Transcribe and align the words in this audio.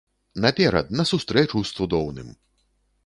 Наперад 0.45 0.87
на 0.99 1.05
сустрэчу 1.11 1.63
з 1.73 1.77
цудоўным! 1.81 2.33